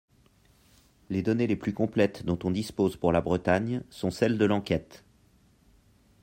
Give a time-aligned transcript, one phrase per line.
[1.11, 5.05] Les données les plus complètes dont on dispose pour la Bretagne sont celles de l’enquête.